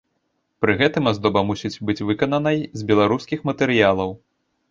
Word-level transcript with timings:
Пры 0.63 0.75
гэтым 0.79 1.09
аздоба 1.11 1.43
мусіць 1.49 1.81
быць 1.89 2.05
выкананай 2.09 2.57
з 2.81 2.87
беларускіх 2.93 3.39
матэрыялаў. 3.51 4.11